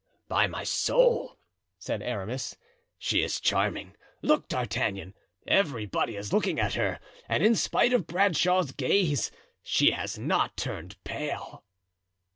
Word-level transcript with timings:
"By 0.27 0.47
my 0.47 0.63
soul," 0.63 1.37
said 1.77 2.01
Aramis, 2.01 2.57
"she 2.97 3.21
is 3.21 3.39
charming. 3.39 3.95
Look 4.23 4.47
D'Artagnan; 4.47 5.13
everybody 5.45 6.15
is 6.15 6.33
looking 6.33 6.59
at 6.59 6.73
her; 6.73 6.99
and 7.29 7.43
in 7.45 7.53
spite 7.53 7.93
of 7.93 8.07
Bradshaw's 8.07 8.71
gaze 8.71 9.29
she 9.61 9.91
has 9.91 10.17
not 10.17 10.57
turned 10.57 10.97
pale." 11.03 11.63